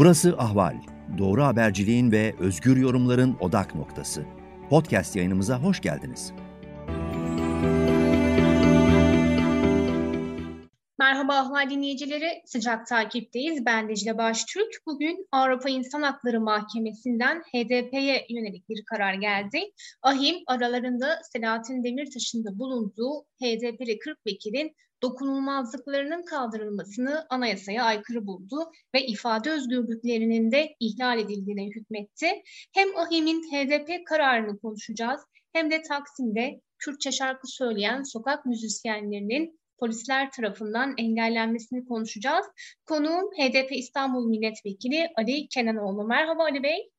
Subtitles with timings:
[0.00, 0.76] Burası Ahval.
[1.18, 4.24] Doğru haberciliğin ve özgür yorumların odak noktası.
[4.70, 6.32] Podcast yayınımıza hoş geldiniz.
[10.98, 13.66] Merhaba Ahval dinleyicileri, sıcak takipteyiz.
[13.66, 14.74] Ben Dicle Baştürk.
[14.86, 19.60] Bugün Avrupa İnsan Hakları Mahkemesi'nden HDP'ye yönelik bir karar geldi.
[20.02, 29.06] AHİM aralarında Selahattin Demirtaş'ın da bulunduğu HDP'li 40 vekilin dokunulmazlıklarının kaldırılmasını anayasaya aykırı buldu ve
[29.06, 32.26] ifade özgürlüklerinin de ihlal edildiğine hükmetti.
[32.74, 35.20] Hem AHİM'in HDP kararını konuşacağız
[35.52, 42.46] hem de Taksim'de Kürtçe şarkı söyleyen sokak müzisyenlerinin polisler tarafından engellenmesini konuşacağız.
[42.86, 46.04] Konuğum HDP İstanbul Milletvekili Ali Kenanoğlu.
[46.04, 46.90] Merhaba Ali Bey.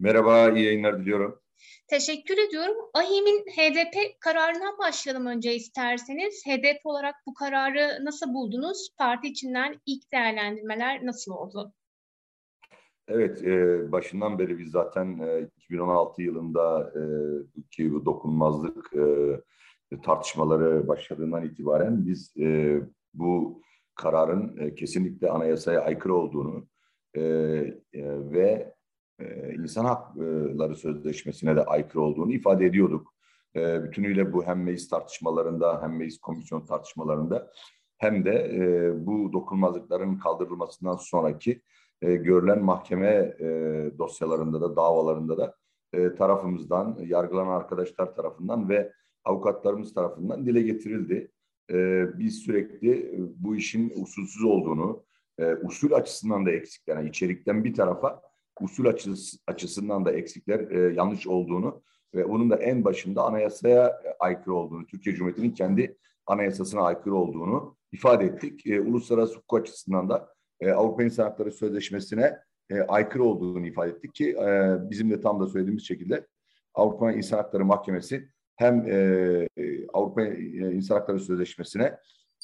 [0.00, 1.45] Merhaba, iyi yayınlar diliyorum.
[1.88, 2.76] Teşekkür ediyorum.
[2.94, 6.46] AHİM'in HDP kararına başlayalım önce isterseniz.
[6.46, 8.88] HDP olarak bu kararı nasıl buldunuz?
[8.98, 11.72] Parti içinden ilk değerlendirmeler nasıl oldu?
[13.08, 17.02] Evet, e, başından beri biz zaten e, 2016 yılında e,
[17.70, 18.92] ki bu dokunmazlık
[19.92, 22.80] e, tartışmaları başladığından itibaren biz e,
[23.14, 23.62] bu
[23.94, 26.66] kararın e, kesinlikle anayasaya aykırı olduğunu
[27.14, 28.75] e, e, ve
[29.18, 33.14] e, insan hakları sözleşmesine de aykırı olduğunu ifade ediyorduk.
[33.56, 37.50] E, bütünüyle bu hem meclis tartışmalarında hem meclis komisyon tartışmalarında
[37.98, 41.62] hem de e, bu dokunmazlıkların kaldırılmasından sonraki
[42.02, 43.46] e, görülen mahkeme e,
[43.98, 45.54] dosyalarında da davalarında da
[45.92, 48.92] e, tarafımızdan, yargılanan arkadaşlar tarafından ve
[49.24, 51.30] avukatlarımız tarafından dile getirildi.
[51.70, 55.04] E, biz sürekli bu işin usulsüz olduğunu,
[55.38, 58.22] e, usul açısından da eksik, yani içerikten bir tarafa
[58.60, 61.82] usul açısı, açısından da eksikler e, yanlış olduğunu
[62.14, 68.24] ve bunun da en başında anayasaya aykırı olduğunu, Türkiye Cumhuriyeti'nin kendi anayasasına aykırı olduğunu ifade
[68.24, 68.66] ettik.
[68.66, 70.28] E, uluslararası hukuk açısından da
[70.60, 72.38] e, Avrupa İnsan Hakları Sözleşmesi'ne
[72.70, 76.26] e, aykırı olduğunu ifade ettik ki e, bizim de tam da söylediğimiz şekilde
[76.74, 79.48] Avrupa İnsan Hakları Mahkemesi hem e,
[79.92, 81.98] Avrupa İnsan Hakları Sözleşmesi'ne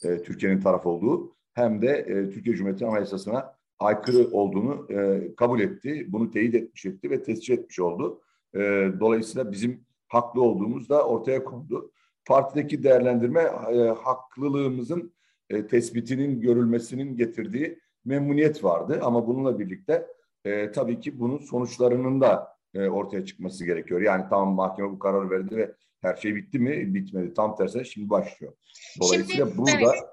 [0.05, 6.07] e, Türkiye'nin taraf olduğu hem de e, Türkiye Cumhuriyeti Anayasası'na aykırı olduğunu e, kabul etti.
[6.09, 8.21] Bunu teyit etmiş etti ve tescil etmiş oldu.
[8.55, 8.59] E,
[9.01, 11.93] dolayısıyla bizim haklı olduğumuz da ortaya kondu.
[12.25, 13.41] Partideki değerlendirme
[13.73, 15.13] e, haklılığımızın
[15.51, 19.01] e, tespitinin görülmesinin getirdiği memnuniyet vardı.
[19.03, 20.07] Ama bununla birlikte
[20.45, 24.01] e, tabii ki bunun sonuçlarının da e, ortaya çıkması gerekiyor.
[24.01, 26.95] Yani tamam mahkeme bu kararı verdi ve her şey bitti mi?
[26.95, 27.35] Bitmedi.
[27.35, 28.53] Tam tersine şimdi başlıyor.
[29.01, 30.12] Dolayısıyla şimdi, burada evet.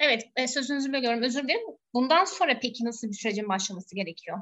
[0.00, 1.22] Evet, e, sözünüzü bölüyorum.
[1.22, 1.66] Özür dilerim.
[1.94, 4.38] Bundan sonra peki nasıl bir sürecin başlaması gerekiyor?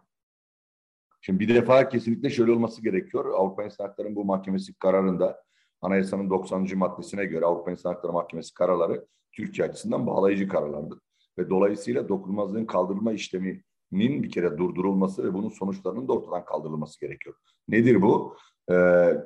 [1.21, 3.35] Şimdi bir defa kesinlikle şöyle olması gerekiyor.
[3.35, 5.43] Avrupa İnsan Hakları bu mahkemesi kararında
[5.81, 6.69] anayasanın 90.
[6.75, 10.99] maddesine göre Avrupa İnsan Hakları Mahkemesi kararları Türkiye açısından bağlayıcı kararlardır.
[11.39, 17.35] Ve dolayısıyla dokunulmazlığın kaldırılma işleminin bir kere durdurulması ve bunun sonuçlarının da ortadan kaldırılması gerekiyor.
[17.69, 18.37] Nedir bu?
[18.71, 18.75] Ee,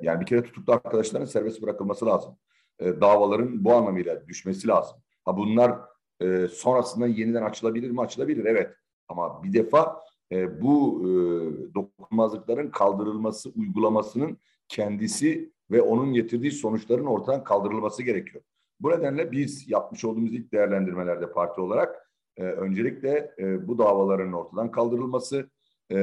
[0.03, 2.37] yani bir kere tutuklu arkadaşların serbest bırakılması lazım.
[2.79, 4.97] Ee, davaların bu anlamıyla düşmesi lazım.
[5.25, 5.81] Ha bunlar
[6.21, 8.01] e, sonrasında yeniden açılabilir mi?
[8.01, 8.71] Açılabilir evet.
[9.09, 10.01] Ama bir defa
[10.33, 11.09] e, bu e,
[11.75, 14.39] dokunmazlıkların kaldırılması, uygulamasının
[14.69, 18.45] kendisi ve onun getirdiği sonuçların ortadan kaldırılması gerekiyor.
[18.81, 24.71] Bu nedenle biz yapmış olduğumuz ilk değerlendirmelerde parti olarak e, öncelikle e, bu davaların ortadan
[24.71, 25.51] kaldırılması
[25.91, 25.99] e,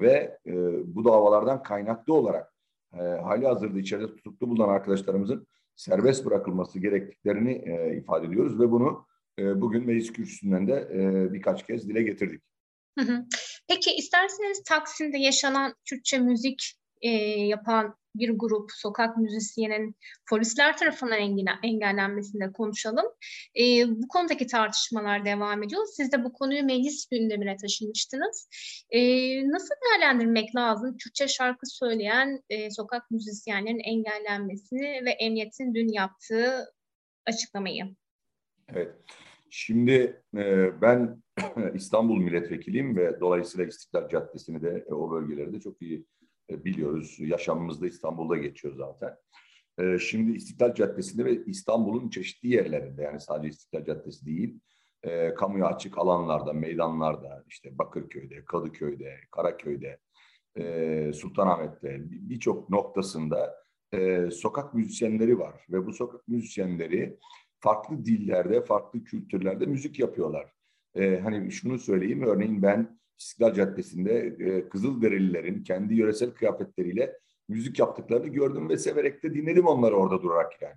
[0.00, 0.54] ve e,
[0.94, 2.52] bu davalardan kaynaklı olarak
[2.94, 9.06] e, hali hazırda içeride tutuklu bulunan arkadaşlarımızın serbest bırakılması gerektiklerini e, ifade ediyoruz ve bunu
[9.38, 12.42] e, bugün meclis kürsüsünden de e, birkaç kez dile getirdik.
[13.68, 17.10] Peki isterseniz Taksim'de yaşanan Kürtçe müzik e,
[17.40, 19.96] yapan bir grup sokak müzisyenin
[20.30, 21.18] polisler tarafından
[21.62, 23.04] engellenmesinde konuşalım.
[23.60, 25.86] E, bu konudaki tartışmalar devam ediyor.
[25.96, 28.48] Siz de bu konuyu meclis gündemine taşımıştınız.
[28.90, 29.00] E,
[29.48, 36.74] nasıl değerlendirmek lazım Kürtçe şarkı söyleyen e, sokak müzisyenlerin engellenmesini ve emniyetin dün yaptığı
[37.26, 37.96] açıklamayı?
[38.68, 38.94] Evet.
[39.50, 41.22] Şimdi e, ben
[41.74, 46.06] İstanbul milletvekiliyim ve dolayısıyla İstiklal Caddesi'ni de e, o bölgeleri de çok iyi
[46.50, 47.16] e, biliyoruz.
[47.18, 49.16] Yaşamımızda İstanbul'da geçiyor zaten.
[49.78, 54.60] E, şimdi İstiklal Caddesi'nde ve İstanbul'un çeşitli yerlerinde yani sadece İstiklal Caddesi değil,
[55.02, 59.98] e, kamuya açık alanlarda, meydanlarda, işte Bakırköy'de, Kadıköy'de, Karaköy'de,
[60.58, 63.54] e, Sultanahmet'te birçok noktasında
[63.92, 67.18] e, sokak müzisyenleri var ve bu sokak müzisyenleri
[67.60, 70.52] farklı dillerde, farklı kültürlerde müzik yapıyorlar.
[70.94, 77.18] Ee, hani şunu söyleyeyim, örneğin ben İstiklal Caddesi'nde e, Kızılderililerin kendi yöresel kıyafetleriyle
[77.48, 80.76] müzik yaptıklarını gördüm ve severek de dinledim onları orada durarak yani.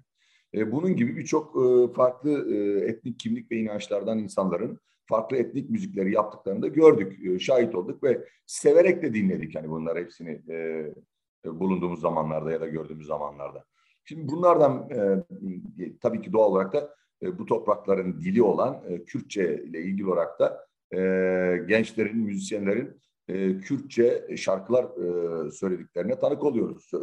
[0.54, 6.14] E, bunun gibi birçok e, farklı e, etnik kimlik ve inançlardan insanların farklı etnik müzikleri
[6.14, 10.56] yaptıklarını da gördük, e, şahit olduk ve severek de dinledik hani bunlar hepsini e,
[11.46, 13.66] e, bulunduğumuz zamanlarda ya da gördüğümüz zamanlarda.
[14.10, 19.64] Şimdi bunlardan e, tabii ki doğal olarak da e, bu toprakların dili olan e, Kürtçe
[19.64, 21.00] ile ilgili olarak da e,
[21.68, 26.92] gençlerin, müzisyenlerin e, Kürtçe şarkılar e, söylediklerine tanık oluyoruz.
[26.94, 27.02] E,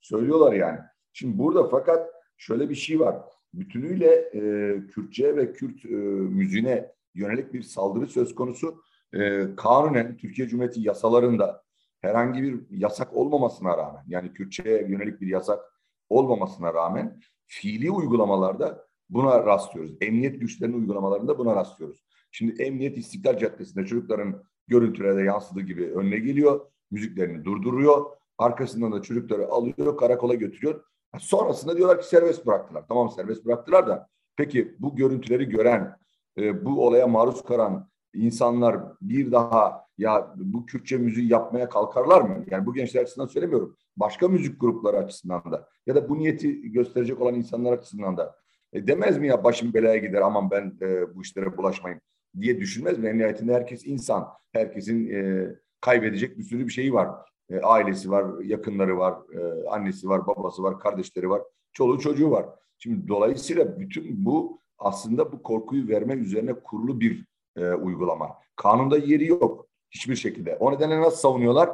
[0.00, 0.78] söylüyorlar yani.
[1.12, 3.16] Şimdi burada fakat şöyle bir şey var.
[3.54, 4.40] Bütünüyle e,
[4.86, 8.82] Kürtçe ve Kürt e, müziğine yönelik bir saldırı söz konusu.
[9.14, 11.62] E, kanunen Türkiye Cumhuriyeti yasalarında
[12.00, 15.71] herhangi bir yasak olmamasına rağmen yani Kürtçe'ye yönelik bir yasak
[16.12, 19.96] olmamasına rağmen fiili uygulamalarda buna rastlıyoruz.
[20.00, 22.04] Emniyet güçlerinin uygulamalarında buna rastlıyoruz.
[22.30, 26.60] Şimdi Emniyet İstiklal Caddesi'nde çocukların görüntülerde yansıdığı gibi önüne geliyor.
[26.90, 28.06] Müziklerini durduruyor.
[28.38, 30.84] Arkasından da çocukları alıyor, karakola götürüyor.
[31.18, 32.84] Sonrasında diyorlar ki serbest bıraktılar.
[32.88, 35.96] Tamam serbest bıraktılar da peki bu görüntüleri gören,
[36.38, 42.44] e, bu olaya maruz kalan insanlar bir daha ya bu Kürtçe müziği yapmaya kalkarlar mı?
[42.50, 43.76] Yani bu gençler açısından söylemiyorum.
[43.96, 48.36] Başka müzik grupları açısından da ya da bu niyeti gösterecek olan insanlar açısından da
[48.72, 52.00] e, demez mi ya başım belaya gider aman ben e, bu işlere bulaşmayayım
[52.40, 53.08] diye düşünmez mi?
[53.08, 54.28] En nihayetinde herkes insan.
[54.52, 55.48] Herkesin e,
[55.80, 57.08] kaybedecek bir sürü bir şeyi var.
[57.50, 61.42] E, ailesi var, yakınları var, e, annesi var, babası var, kardeşleri var,
[61.72, 62.46] çoluğu çocuğu var.
[62.78, 68.28] Şimdi dolayısıyla bütün bu aslında bu korkuyu verme üzerine kurulu bir e, uygulama.
[68.56, 70.56] Kanunda yeri yok hiçbir şekilde.
[70.56, 71.70] O nedenle nasıl savunuyorlar?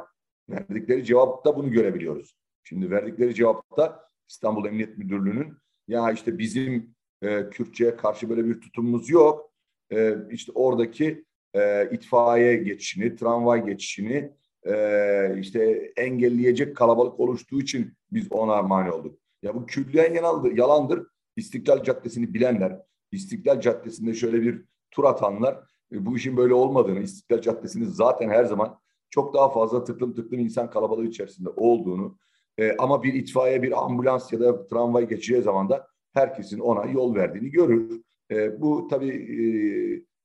[0.49, 2.35] Verdikleri cevapta bunu görebiliyoruz.
[2.63, 5.53] Şimdi verdikleri cevapta İstanbul Emniyet Müdürlüğü'nün
[5.87, 9.51] ya işte bizim e, Kürtçe'ye karşı böyle bir tutumumuz yok.
[9.91, 14.31] E, işte oradaki e, itfaiye geçişini, tramvay geçişini
[14.63, 19.19] e, işte engelleyecek kalabalık oluştuğu için biz ona mani olduk.
[19.43, 20.57] Ya bu külliyen yalandır.
[20.57, 21.07] yalandır.
[21.35, 22.79] İstiklal Caddesi'ni bilenler,
[23.11, 25.59] İstiklal Caddesi'nde şöyle bir tur atanlar
[25.91, 30.69] bu işin böyle olmadığını, İstiklal Caddesi'nin zaten her zaman çok daha fazla tıklım tıklım insan
[30.69, 32.17] kalabalığı içerisinde olduğunu
[32.57, 37.15] e, ama bir itfaiye, bir ambulans ya da tramvay geçeceği zaman da herkesin ona yol
[37.15, 38.01] verdiğini görür.
[38.31, 39.41] E, bu tabii e,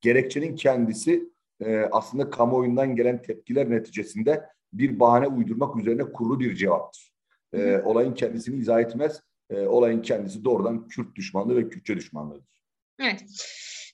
[0.01, 1.31] gerekçenin kendisi
[1.61, 7.13] e, aslında kamuoyundan gelen tepkiler neticesinde bir bahane uydurmak üzerine kurulu bir cevaptır.
[7.53, 9.21] E, olayın kendisini izah etmez.
[9.51, 12.63] E, olayın kendisi doğrudan Kürt düşmanlığı ve Kürtçe düşmanlığıdır.
[13.01, 13.25] Evet.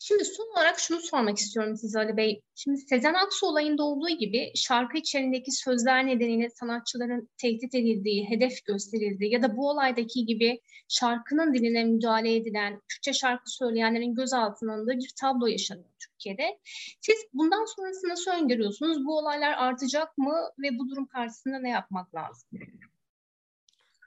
[0.03, 2.43] Şimdi son olarak şunu sormak istiyorum size Ali Bey.
[2.55, 9.33] Şimdi Sezen Aksu olayında olduğu gibi şarkı içerisindeki sözler nedeniyle sanatçıların tehdit edildiği, hedef gösterildiği
[9.33, 15.13] ya da bu olaydaki gibi şarkının diline müdahale edilen, Türkçe şarkı söyleyenlerin gözaltına alındığı bir
[15.21, 16.59] tablo yaşanıyor Türkiye'de.
[17.01, 19.07] Siz bundan sonrası nasıl öngörüyorsunuz?
[19.07, 22.49] Bu olaylar artacak mı ve bu durum karşısında ne yapmak lazım?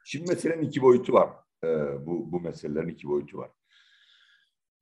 [0.05, 1.29] Şimdi meselenin iki boyutu var.
[1.63, 1.67] Ee,
[2.05, 3.51] bu, bu meselelerin iki boyutu var.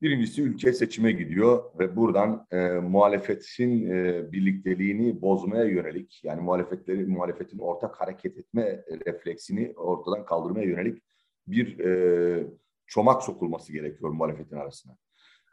[0.02, 7.60] Birincisi ülke seçime gidiyor ve buradan e, muhalefetin e, birlikteliğini bozmaya yönelik yani muhalefetleri muhalefetin
[7.60, 11.04] ortak hareket etme refleksini ortadan kaldırmaya yönelik
[11.48, 12.48] bir e,
[12.88, 14.98] çomak sokulması gerekiyor muhalefetin arasına.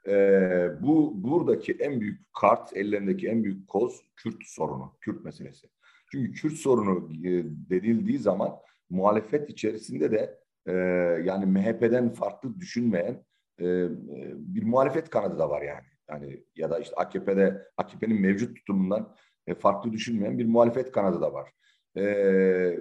[0.06, 0.12] E,
[0.83, 5.69] bu buradaki en büyük kart, ellerindeki en büyük koz Kürt sorunu, Kürt meselesi.
[6.11, 8.56] Çünkü Kürt sorunu e, denildiği zaman
[8.91, 10.73] muhalefet içerisinde de e,
[11.25, 13.27] yani MHP'den farklı düşünmeyen
[13.60, 13.88] e,
[14.37, 15.87] bir muhalefet kanadı da var yani.
[16.10, 19.14] Yani ya da işte AKP'de AKP'nin mevcut tutumundan
[19.47, 21.50] e, farklı düşünmeyen bir muhalefet kanadı da var.
[21.97, 22.80] E,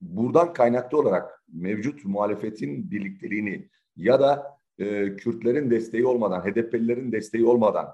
[0.00, 7.88] buradan kaynaklı olarak mevcut muhalefetin birlikteliğini ya da e, Kürtlerin desteği olmadan, HDP'lilerin desteği olmadan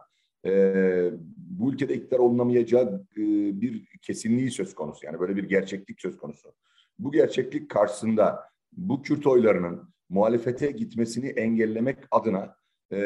[0.47, 3.21] e, bu ülkede iktidar olunamayacağı e,
[3.61, 5.07] bir kesinliği söz konusu.
[5.07, 6.55] Yani böyle bir gerçeklik söz konusu.
[6.99, 12.57] Bu gerçeklik karşısında bu Kürt oylarının muhalefete gitmesini engellemek adına
[12.93, 12.99] e,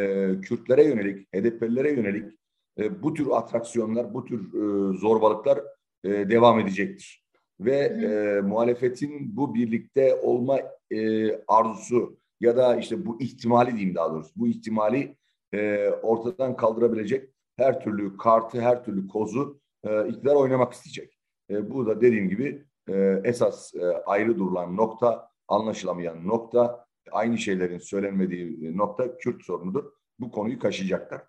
[0.43, 2.39] Kürtlere yönelik, HDP'lilere yönelik
[2.79, 5.61] e, bu tür atraksiyonlar, bu tür e, zorbalıklar
[6.05, 7.25] e, devam edecektir.
[7.61, 10.59] Ve e, muhalefetin bu birlikte olma
[10.91, 15.17] e, arzusu ya da işte bu ihtimali diyeyim daha doğrusu, bu ihtimali
[15.55, 21.19] e, ortadan kaldırabilecek her türlü kartı, her türlü kozu e, iktidar oynamak isteyecek.
[21.51, 27.79] E, bu da dediğim gibi e, esas e, ayrı durulan nokta, anlaşılamayan nokta aynı şeylerin
[27.79, 29.85] söylenmediği nokta Kürt sorunudur.
[30.19, 31.23] Bu konuyu kaşıyacaklar.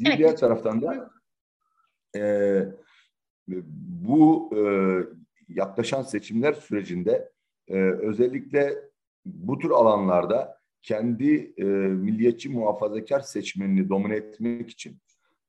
[0.00, 0.18] Bir evet.
[0.18, 1.10] diğer taraftan da
[2.16, 2.22] e,
[4.02, 4.60] bu e,
[5.48, 7.32] yaklaşan seçimler sürecinde
[7.68, 8.74] e, özellikle
[9.24, 14.98] bu tür alanlarda kendi e, milliyetçi muhafazakar seçmenini domine etmek için,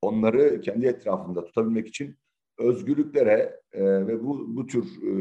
[0.02, 2.18] onları kendi etrafında tutabilmek için
[2.58, 5.12] özgürlüklere e, ve bu bu tür e,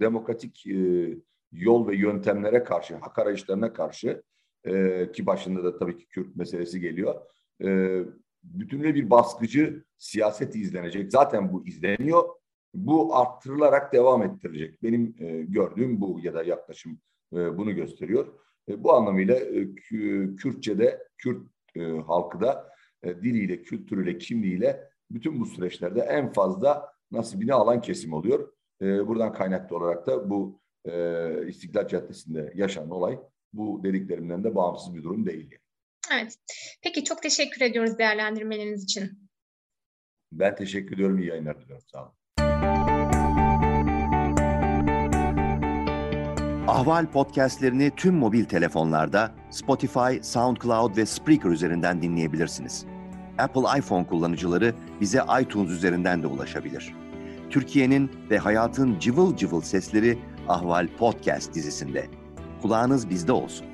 [0.00, 1.08] demokratik e,
[1.52, 4.22] yol ve yöntemlere karşı, hak arayışlarına karşı
[4.64, 7.14] e, ki başında da tabii ki Kürt meselesi geliyor.
[7.64, 8.00] E,
[8.42, 11.12] bütünüyle bir baskıcı siyaseti izlenecek.
[11.12, 12.28] Zaten bu izleniyor.
[12.74, 14.82] Bu arttırılarak devam ettirilecek.
[14.82, 16.98] Benim e, gördüğüm bu ya da yaklaşım
[17.32, 18.26] e, bunu gösteriyor.
[18.68, 19.74] E, bu anlamıyla e,
[20.36, 21.42] Kürtçe'de, Kürt
[21.76, 22.68] e, halkı da
[23.02, 28.52] e, diliyle, kültürüyle, kimliğiyle bütün bu süreçlerde en fazla nasibini alan kesim oluyor.
[28.82, 33.18] E, buradan kaynaklı olarak da bu e, İstiklal Caddesi'nde yaşanan olay
[33.52, 35.58] bu dediklerimden de bağımsız bir durum değil.
[36.12, 36.38] Evet.
[36.82, 39.28] Peki çok teşekkür ediyoruz değerlendirmeleriniz için.
[40.32, 41.18] Ben teşekkür ediyorum.
[41.18, 41.84] İyi yayınlar diliyorum.
[41.92, 42.12] Sağ olun.
[46.68, 52.86] Ahval podcastlerini tüm mobil telefonlarda Spotify, SoundCloud ve Spreaker üzerinden dinleyebilirsiniz.
[53.38, 56.94] Apple iPhone kullanıcıları bize iTunes üzerinden de ulaşabilir.
[57.50, 62.06] Türkiye'nin ve hayatın cıvıl cıvıl sesleri Ahval Podcast dizisinde.
[62.62, 63.66] Kulağınız bizde olsun.